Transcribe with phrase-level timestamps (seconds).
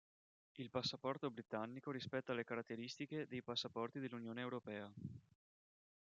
[0.53, 4.91] Il passaporto britannico rispetta le caratteristiche dei passaporti dell'Unione europea.